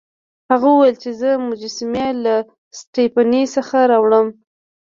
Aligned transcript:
هغه 0.51 0.67
وویل 0.71 0.95
چې 1.03 1.09
زه 1.19 1.29
مجسمې 1.47 2.07
له 2.23 2.35
سټپني 2.77 3.43
څخه 3.55 3.77
راوړم. 3.91 4.27